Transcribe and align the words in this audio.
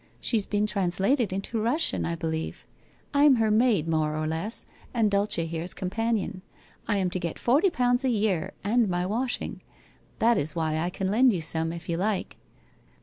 She's 0.19 0.47
been 0.47 0.65
translated 0.65 1.31
into 1.31 1.61
Russian, 1.61 2.05
I 2.05 2.15
be 2.15 2.25
lieve. 2.25 2.65
I'm 3.13 3.35
her 3.35 3.51
maid 3.51 3.87
more 3.87 4.17
or 4.17 4.25
less, 4.25 4.65
and 4.95 5.11
Dulce 5.11 5.35
here's 5.35 5.75
companion. 5.75 6.41
I 6.87 6.97
am 6.97 7.11
to 7.11 7.19
get 7.19 7.37
forty 7.37 7.69
pounds 7.69 8.03
a 8.03 8.09
year, 8.09 8.53
and 8.63 8.89
my 8.89 9.05
washing. 9.05 9.61
That 10.17 10.39
is 10.39 10.55
why 10.55 10.77
I 10.79 10.89
can 10.89 11.11
lend 11.11 11.33
you 11.33 11.41
some, 11.41 11.71
if 11.71 11.87
you 11.87 11.97
like? 11.97 12.37